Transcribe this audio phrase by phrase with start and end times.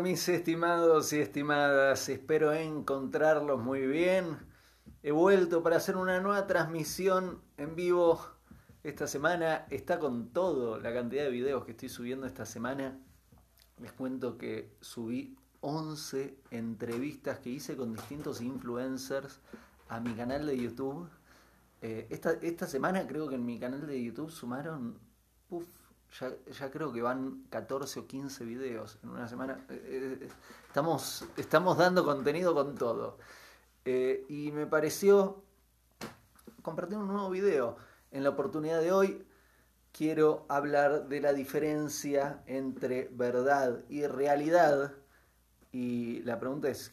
[0.00, 4.36] Mis estimados y estimadas, espero encontrarlos muy bien.
[5.02, 8.20] He vuelto para hacer una nueva transmisión en vivo.
[8.82, 12.98] Esta semana está con todo la cantidad de videos que estoy subiendo esta semana.
[13.80, 19.40] Les cuento que subí 11 entrevistas que hice con distintos influencers
[19.88, 21.08] a mi canal de YouTube.
[21.80, 24.98] Eh, esta, esta semana creo que en mi canal de YouTube sumaron,
[25.48, 25.66] puff,
[26.20, 29.64] ya, ya, creo que van 14 o 15 videos en una semana.
[29.68, 30.28] Eh, eh,
[30.66, 33.18] estamos, estamos dando contenido con todo.
[33.84, 35.42] Eh, y me pareció
[36.62, 37.76] compartir un nuevo video.
[38.10, 39.26] En la oportunidad de hoy
[39.92, 44.94] quiero hablar de la diferencia entre verdad y realidad.
[45.72, 46.92] Y la pregunta es,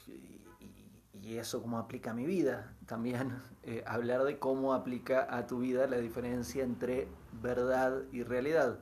[1.22, 2.76] ¿y eso cómo aplica a mi vida?
[2.86, 3.42] También
[3.86, 7.08] hablar de cómo aplica a tu vida la diferencia entre
[7.42, 8.80] verdad y realidad.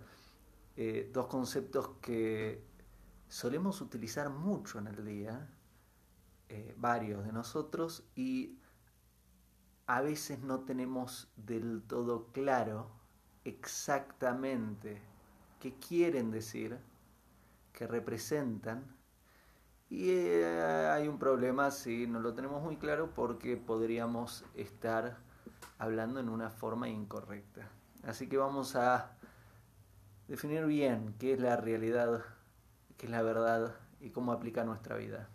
[0.78, 2.64] Eh, dos conceptos que
[3.28, 5.50] solemos utilizar mucho en el día,
[6.50, 8.58] eh, varios de nosotros, y
[9.88, 12.90] a veces no tenemos del todo claro
[13.44, 15.02] exactamente
[15.60, 16.80] qué quieren decir,
[17.74, 18.96] qué representan,
[19.90, 25.18] y eh, hay un problema si no lo tenemos muy claro porque podríamos estar
[25.78, 27.68] hablando en una forma incorrecta.
[28.04, 29.18] Así que vamos a
[30.32, 32.24] definir bien qué es la realidad,
[32.98, 35.28] qué es la verdad y cómo aplica a nuestra vida.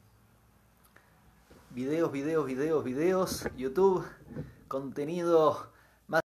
[1.68, 4.06] Videos, videos, videos, videos, YouTube,
[4.68, 5.70] contenido
[6.08, 6.22] más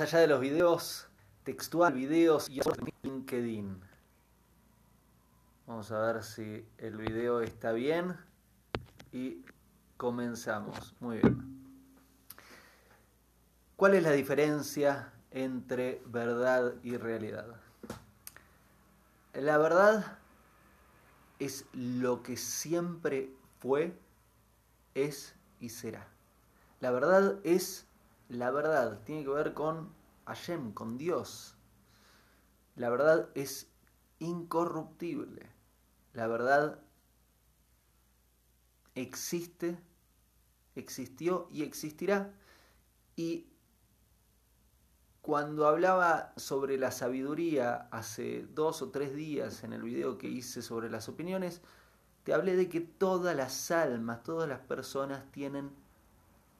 [0.00, 1.06] allá de los videos,
[1.44, 2.60] textual, videos y
[3.04, 3.87] LinkedIn.
[5.68, 8.16] Vamos a ver si el video está bien
[9.12, 9.44] y
[9.98, 10.94] comenzamos.
[10.98, 11.62] Muy bien.
[13.76, 17.60] ¿Cuál es la diferencia entre verdad y realidad?
[19.34, 20.16] La verdad
[21.38, 23.30] es lo que siempre
[23.60, 23.94] fue,
[24.94, 26.08] es y será.
[26.80, 27.86] La verdad es
[28.30, 29.92] la verdad, tiene que ver con
[30.24, 31.58] Hashem, con Dios.
[32.74, 33.68] La verdad es
[34.18, 35.57] incorruptible.
[36.12, 36.80] La verdad
[38.94, 39.78] existe,
[40.74, 42.34] existió y existirá.
[43.16, 43.46] Y
[45.22, 50.62] cuando hablaba sobre la sabiduría hace dos o tres días en el video que hice
[50.62, 51.60] sobre las opiniones,
[52.24, 55.70] te hablé de que todas las almas, todas las personas tienen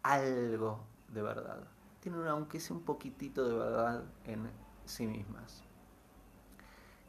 [0.02, 1.66] algo de verdad.
[2.00, 4.50] Tienen aunque sea un poquitito de verdad en
[4.84, 5.62] sí mismas.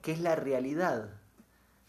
[0.01, 1.18] ¿Qué es la realidad?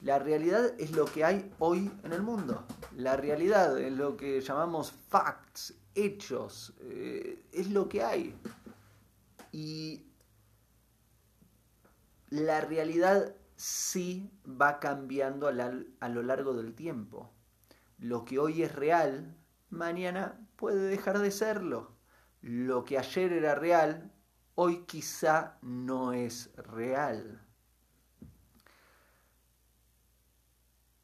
[0.02, 2.64] La realidad es lo que hay hoy en el mundo.
[2.96, 6.74] La realidad es lo que llamamos facts, hechos.
[6.80, 8.34] Eh, es lo que hay.
[9.52, 10.06] Y
[12.30, 17.30] la realidad sí va cambiando a, lo largo del tiempo.
[17.98, 19.36] Lo que hoy es real,
[19.68, 21.92] mañana puede dejar de serlo.
[22.40, 24.10] Lo que ayer era real,
[24.54, 27.46] hoy quizá no es real.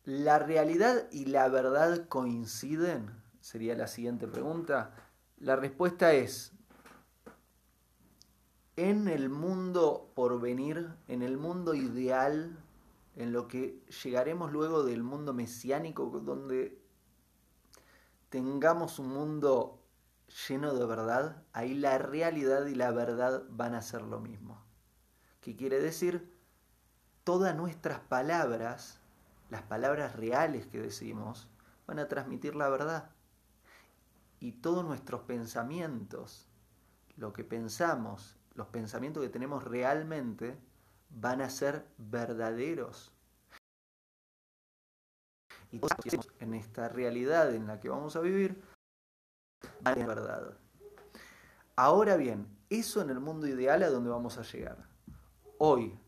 [0.07, 3.11] ¿La realidad y la verdad coinciden?
[3.41, 4.95] Sería la siguiente pregunta.
[5.37, 6.53] La respuesta es,
[8.77, 12.57] en el mundo por venir, en el mundo ideal,
[13.17, 16.81] en lo que llegaremos luego del mundo mesiánico, donde
[18.29, 19.83] tengamos un mundo
[20.49, 24.65] lleno de verdad, ahí la realidad y la verdad van a ser lo mismo.
[25.41, 26.33] ¿Qué quiere decir?
[27.25, 29.01] Todas nuestras palabras
[29.51, 31.49] las palabras reales que decimos
[31.87, 33.11] van a transmitir la verdad.
[34.41, 36.49] Y todos nuestros pensamientos,
[37.17, 40.59] lo que pensamos, los pensamientos que tenemos realmente,
[41.11, 43.13] van a ser verdaderos.
[45.71, 45.81] Y
[46.41, 48.63] en esta realidad en la que vamos a vivir,
[49.81, 50.59] van a ser verdad.
[51.77, 54.89] Ahora bien, eso en el mundo ideal a donde vamos a llegar.
[55.59, 55.99] Hoy,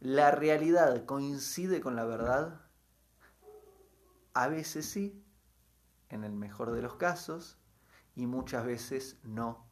[0.00, 2.67] ¿la realidad coincide con la verdad?
[4.38, 5.20] A veces sí,
[6.10, 7.58] en el mejor de los casos,
[8.14, 9.66] y muchas veces no,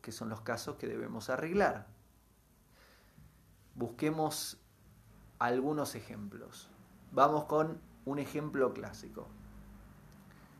[0.00, 1.86] que son los casos que debemos arreglar.
[3.74, 4.58] Busquemos
[5.38, 6.70] algunos ejemplos.
[7.12, 9.28] Vamos con un ejemplo clásico.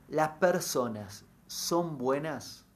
[0.09, 2.67] ¿Las personas son buenas?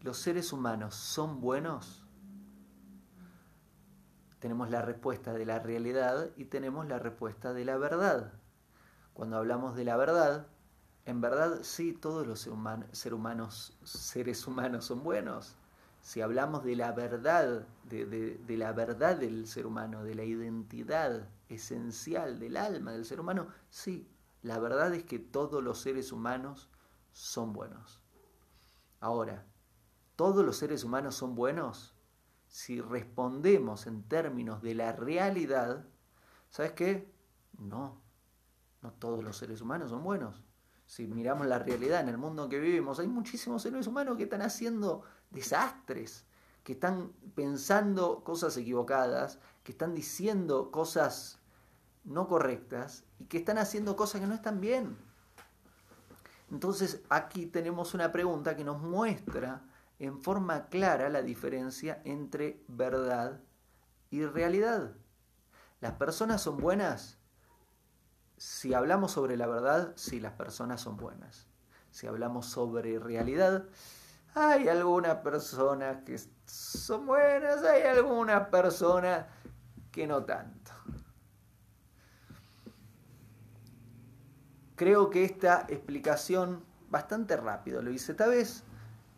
[0.00, 2.04] ¿Los seres humanos son buenos?
[4.40, 8.40] Tenemos la respuesta de la realidad y tenemos la respuesta de la verdad.
[9.20, 10.46] Cuando hablamos de la verdad,
[11.04, 12.40] en verdad sí, todos los
[12.92, 15.56] ser humanos, seres humanos son buenos.
[16.00, 21.28] Si hablamos de la verdad, de, de la verdad del ser humano, de la identidad
[21.50, 24.08] esencial del alma del ser humano, sí,
[24.40, 26.70] la verdad es que todos los seres humanos
[27.12, 28.00] son buenos.
[29.00, 29.44] Ahora,
[30.16, 31.92] ¿todos los seres humanos son buenos?
[32.48, 35.84] Si respondemos en términos de la realidad,
[36.48, 37.12] ¿sabes qué?
[37.58, 38.00] No,
[38.82, 40.42] no todos los seres humanos son buenos.
[40.86, 44.42] Si miramos la realidad en el mundo que vivimos, hay muchísimos seres humanos que están
[44.42, 46.24] haciendo desastres,
[46.64, 51.38] que están pensando cosas equivocadas, que están diciendo cosas
[52.04, 54.96] no correctas y que están haciendo cosas que no están bien.
[56.50, 59.62] Entonces aquí tenemos una pregunta que nos muestra
[60.00, 63.40] en forma clara la diferencia entre verdad
[64.10, 64.92] y realidad.
[65.80, 67.19] ¿Las personas son buenas?
[68.40, 71.46] Si hablamos sobre la verdad, sí, las personas son buenas.
[71.90, 73.64] Si hablamos sobre realidad,
[74.34, 79.26] hay algunas personas que son buenas, hay algunas personas
[79.92, 80.70] que no tanto.
[84.74, 88.64] Creo que esta explicación, bastante rápido lo hice esta vez,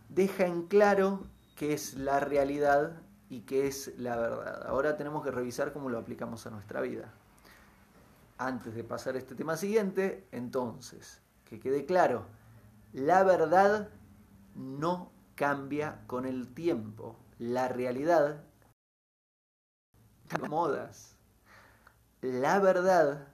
[0.08, 4.66] deja en claro qué es la realidad y qué es la verdad.
[4.66, 7.14] Ahora tenemos que revisar cómo lo aplicamos a nuestra vida.
[8.44, 12.26] Antes de pasar a este tema siguiente, entonces, que quede claro,
[12.92, 13.88] la verdad
[14.56, 17.16] no cambia con el tiempo.
[17.38, 18.42] La realidad
[20.48, 21.16] modas.
[22.20, 23.32] La verdad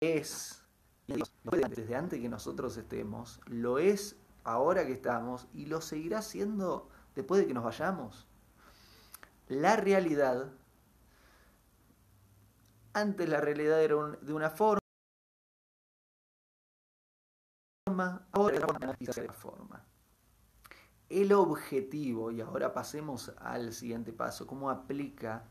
[0.00, 0.60] es,
[1.06, 7.42] desde antes que nosotros estemos, lo es ahora que estamos y lo seguirá siendo después
[7.42, 8.27] de que nos vayamos.
[9.48, 10.52] La realidad,
[12.92, 14.80] antes la realidad era de una forma,
[18.32, 18.56] ahora
[19.00, 19.84] es otra forma.
[21.08, 25.44] El objetivo, y ahora pasemos al siguiente paso, cómo aplica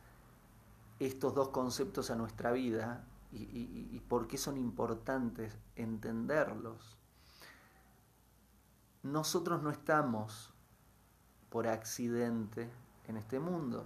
[1.00, 6.98] estos dos conceptos a nuestra vida, y, por qué son importantes entenderlos.
[9.04, 10.54] Nosotros no estamos
[11.50, 12.70] por accidente
[13.08, 13.86] en este mundo.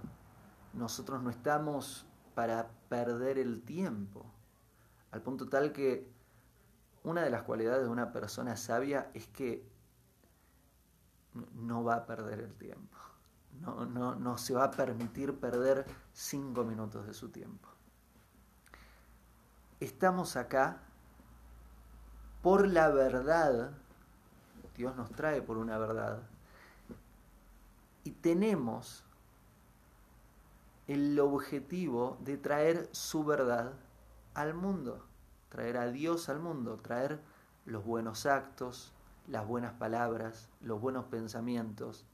[0.72, 4.24] Nosotros no estamos para perder el tiempo.
[5.10, 6.10] Al punto tal que
[7.04, 9.66] una de las cualidades de una persona sabia es que
[11.54, 12.96] no va a perder el tiempo.
[13.60, 17.68] No, no, no se va a permitir perder cinco minutos de su tiempo
[19.84, 20.78] estamos acá
[22.40, 23.72] por la verdad,
[24.76, 26.22] Dios nos trae por una verdad,
[28.04, 29.04] y tenemos
[30.86, 33.72] el objetivo de traer su verdad
[34.34, 35.04] al mundo,
[35.48, 37.20] traer a Dios al mundo, traer
[37.64, 38.92] los buenos actos,
[39.26, 42.06] las buenas palabras, los buenos pensamientos,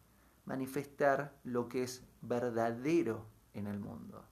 [0.45, 4.25] manifestar lo que es verdadero en el mundo,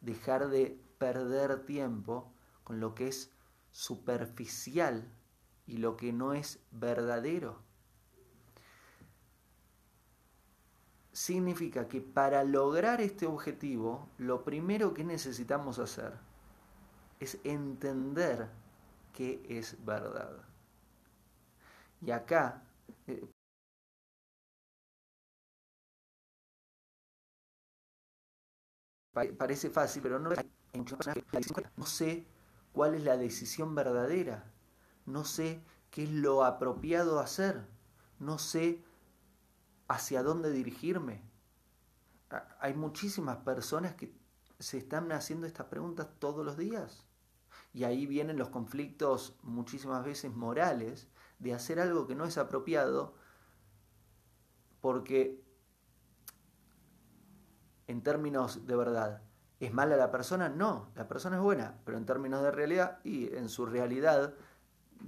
[0.00, 2.32] dejar de perder tiempo
[2.64, 3.30] con lo que es
[3.70, 5.10] superficial
[5.66, 7.62] y lo que no es verdadero.
[11.26, 16.12] Significa que para lograr este objetivo, lo primero que necesitamos hacer
[17.18, 18.48] es entender
[19.12, 20.36] qué es verdad.
[22.00, 22.62] Y acá
[23.08, 23.26] eh,
[29.36, 30.30] parece fácil, pero no,
[31.76, 32.26] no sé
[32.72, 34.44] cuál es la decisión verdadera,
[35.04, 35.60] no sé
[35.90, 37.66] qué es lo apropiado hacer,
[38.20, 38.84] no sé
[39.88, 41.22] hacia dónde dirigirme.
[42.60, 44.14] Hay muchísimas personas que
[44.58, 47.04] se están haciendo estas preguntas todos los días.
[47.72, 53.14] Y ahí vienen los conflictos muchísimas veces morales de hacer algo que no es apropiado
[54.80, 55.44] porque
[57.86, 59.22] en términos de verdad
[59.60, 60.48] ¿Es mala la persona?
[60.48, 64.34] No, la persona es buena, pero en términos de realidad y en su realidad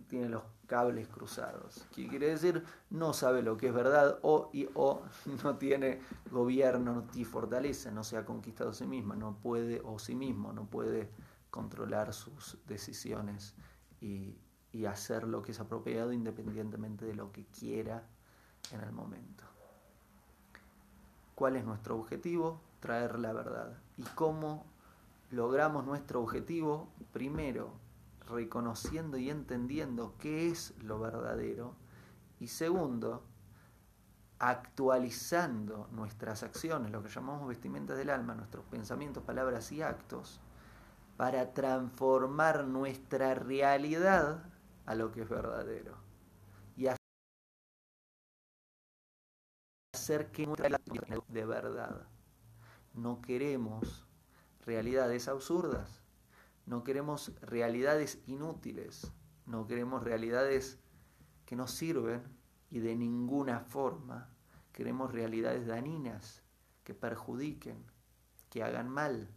[0.08, 1.84] tiene los cables cruzados.
[1.92, 2.62] ¿Qué quiere decir?
[2.90, 5.02] No sabe lo que es verdad o, y, o
[5.42, 6.00] no tiene
[6.30, 10.52] gobierno, no fortaleza, no se ha conquistado a sí misma, no puede o sí mismo,
[10.52, 11.10] no puede
[11.50, 13.56] controlar sus decisiones
[14.00, 14.38] y,
[14.70, 18.06] y hacer lo que es apropiado independientemente de lo que quiera
[18.70, 19.42] en el momento.
[21.34, 22.60] ¿Cuál es nuestro objetivo?
[22.78, 23.76] Traer la verdad.
[23.96, 24.66] ¿Y cómo
[25.32, 26.86] logramos nuestro objetivo?
[27.12, 27.72] Primero,
[28.26, 31.74] reconociendo y entendiendo qué es lo verdadero.
[32.38, 33.24] Y segundo,
[34.38, 40.40] actualizando nuestras acciones, lo que llamamos vestimentas del alma, nuestros pensamientos, palabras y actos,
[41.16, 44.42] para transformar nuestra realidad
[44.86, 45.94] a lo que es verdadero.
[46.76, 46.86] Y
[49.92, 52.06] hacer que nuestra realidad de verdad.
[52.94, 54.06] No queremos
[54.64, 56.02] realidades absurdas.
[56.70, 59.12] No queremos realidades inútiles.
[59.44, 60.78] No queremos realidades
[61.44, 62.22] que no sirven
[62.70, 64.30] y de ninguna forma
[64.70, 66.44] queremos realidades dañinas
[66.84, 67.84] que perjudiquen,
[68.50, 69.28] que hagan mal.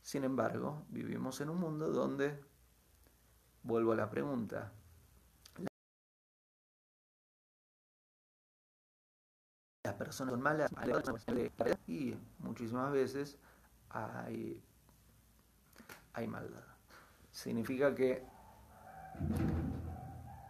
[0.00, 2.42] Sin embargo, vivimos en un mundo donde,
[3.62, 4.72] vuelvo a la pregunta,
[9.84, 10.72] las personas son malas
[11.86, 13.38] y muchísimas veces
[13.90, 14.64] hay,
[16.18, 16.64] hay maldad.
[17.30, 18.26] Significa que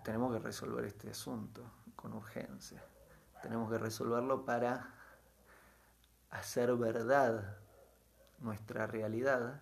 [0.03, 1.63] tenemos que resolver este asunto
[1.95, 2.83] con urgencia.
[3.43, 4.95] Tenemos que resolverlo para
[6.31, 7.59] hacer verdad
[8.39, 9.61] nuestra realidad,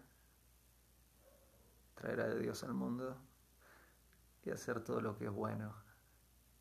[1.95, 3.17] traer a Dios al mundo
[4.45, 5.75] y hacer todo lo que es bueno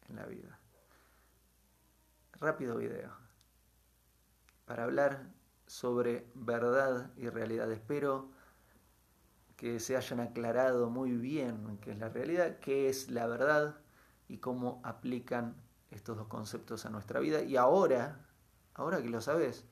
[0.10, 0.60] en la vida.
[2.40, 3.12] Rápido video.
[4.66, 5.28] Para hablar
[5.68, 7.72] sobre verdad y realidad.
[7.72, 8.35] Espero
[9.56, 13.78] que se hayan aclarado muy bien qué es la realidad, qué es la verdad
[14.28, 15.56] y cómo aplican
[15.92, 17.42] estos dos conceptos a nuestra vida.
[17.42, 18.20] Y ahora,
[18.74, 19.66] ahora que lo sabes,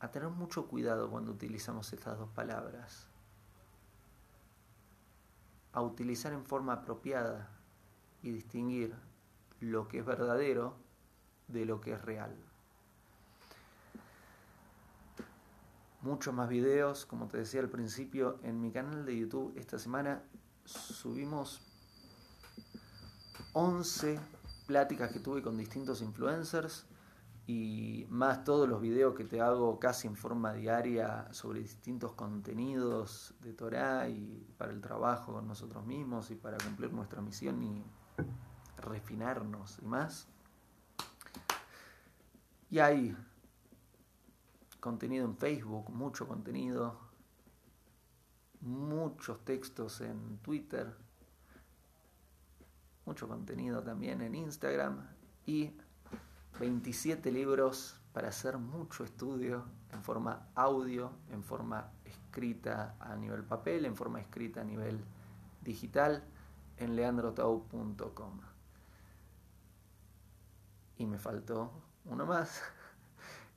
[0.00, 3.06] a tener mucho cuidado cuando utilizamos estas dos palabras.
[5.72, 7.50] A utilizar en forma apropiada
[8.22, 8.94] y distinguir
[9.60, 10.76] lo que es verdadero
[11.46, 12.47] de lo que es real.
[16.02, 20.22] Muchos más videos, como te decía al principio, en mi canal de YouTube esta semana
[20.64, 21.60] subimos
[23.52, 24.20] 11
[24.66, 26.86] pláticas que tuve con distintos influencers
[27.46, 33.34] y más todos los videos que te hago casi en forma diaria sobre distintos contenidos
[33.40, 37.82] de Torah y para el trabajo con nosotros mismos y para cumplir nuestra misión y
[38.76, 40.28] refinarnos y más.
[42.70, 43.16] Y ahí
[44.80, 46.98] contenido en Facebook, mucho contenido,
[48.60, 50.94] muchos textos en Twitter,
[53.04, 55.06] mucho contenido también en Instagram
[55.46, 55.72] y
[56.58, 63.84] 27 libros para hacer mucho estudio en forma audio, en forma escrita a nivel papel,
[63.84, 65.04] en forma escrita a nivel
[65.62, 66.24] digital
[66.76, 68.40] en leandrotau.com.
[70.96, 71.70] Y me faltó
[72.04, 72.60] uno más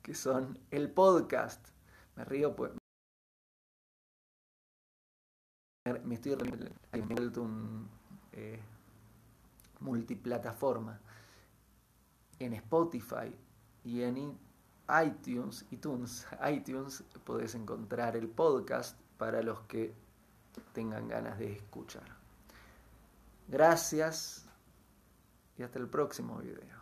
[0.02, 1.68] que son el podcast.
[2.16, 2.72] Me río pues.
[6.04, 6.36] Me estoy
[7.02, 7.88] vuelto un
[8.32, 8.60] eh,
[9.80, 11.00] multiplataforma.
[12.38, 13.34] En Spotify
[13.84, 14.38] y en
[15.04, 19.94] iTunes, iTunes, iTunes podés encontrar el podcast para los que
[20.72, 22.04] tengan ganas de escuchar.
[23.48, 24.46] Gracias
[25.56, 26.81] y hasta el próximo video.